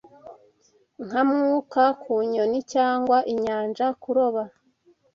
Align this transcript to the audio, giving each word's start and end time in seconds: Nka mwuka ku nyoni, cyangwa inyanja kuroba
Nka 1.05 1.21
mwuka 1.29 1.83
ku 2.01 2.13
nyoni, 2.31 2.59
cyangwa 2.73 3.17
inyanja 3.33 3.85
kuroba 4.01 4.43